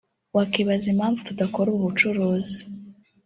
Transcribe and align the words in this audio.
wakibaza 0.35 0.85
impamvu 0.93 1.19
tudakora 1.27 1.67
ubu 1.69 1.83
bucuruzi 1.87 2.59